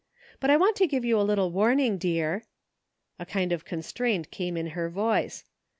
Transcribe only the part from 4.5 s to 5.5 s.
in her voice.